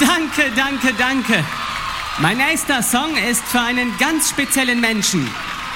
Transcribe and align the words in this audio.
Danke, 0.00 0.50
danke, 0.56 0.94
danke. 0.94 1.44
Mein 2.18 2.38
nächster 2.38 2.82
Song 2.82 3.16
ist 3.16 3.44
für 3.44 3.60
einen 3.60 3.96
ganz 3.98 4.30
speziellen 4.30 4.80
Menschen, 4.80 5.28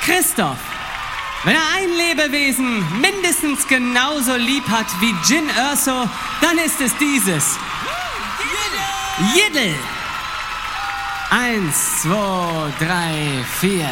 Christoph. 0.02 0.58
Wenn 1.44 1.54
er 1.54 1.62
ein 1.76 1.90
Lebewesen 1.90 3.00
mindestens 3.00 3.66
genauso 3.66 4.34
lieb 4.36 4.66
hat 4.68 4.86
wie 5.00 5.14
Jin 5.24 5.50
Urso, 5.70 6.08
dann 6.40 6.58
ist 6.58 6.80
es 6.80 6.96
dieses. 6.96 7.56
Jiddel. 9.34 9.74
Eins, 11.30 12.02
zwei, 12.02 12.72
drei, 12.78 13.44
vier. 13.60 13.90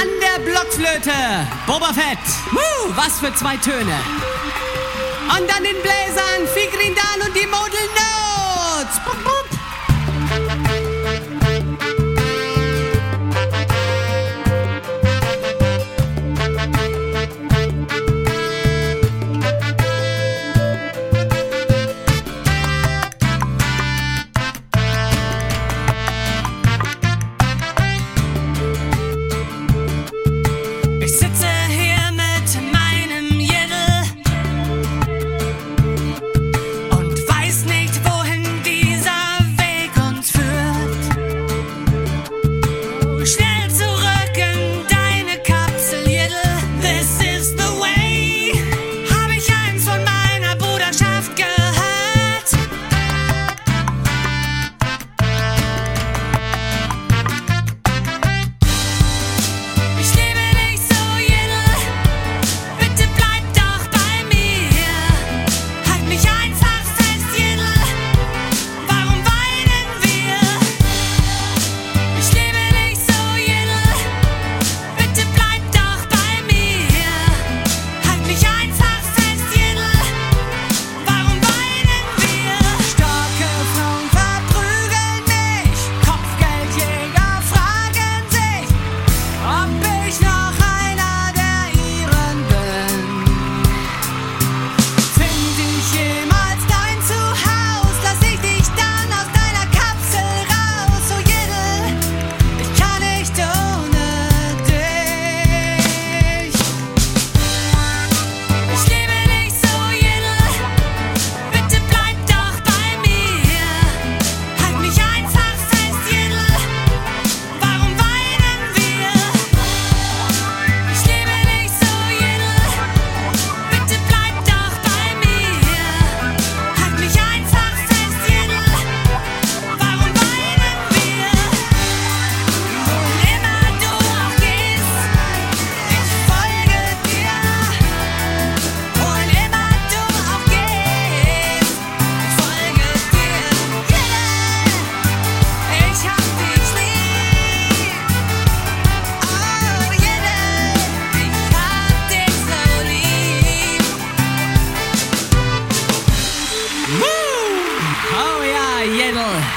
An 0.00 0.08
der 0.20 0.44
Blockflöte, 0.44 1.48
Boba 1.66 1.92
Fett. 1.94 2.18
Woo, 2.50 2.94
was 2.94 3.18
für 3.18 3.34
zwei 3.34 3.56
Töne. 3.56 3.98
Und 5.38 5.48
dann 5.48 5.62
den 5.62 5.80
Bläsern 5.80 6.46
Figrindan 6.52 7.22
und 7.26 7.36
die 7.36 7.46
Modeln. 7.46 7.99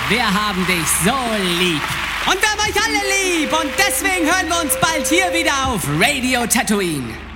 Wir 0.09 0.25
haben 0.25 0.65
dich 0.67 0.85
so 1.05 1.15
lieb. 1.59 1.81
Und 2.25 2.41
wir 2.41 2.49
haben 2.49 2.59
euch 2.59 2.75
alle 2.83 3.39
lieb. 3.39 3.53
Und 3.53 3.71
deswegen 3.77 4.25
hören 4.25 4.47
wir 4.49 4.61
uns 4.61 4.77
bald 4.81 5.07
hier 5.07 5.31
wieder 5.33 5.67
auf 5.67 5.81
Radio 5.97 6.45
Tatooine. 6.45 7.32